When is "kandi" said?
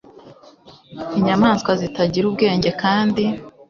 2.81-3.23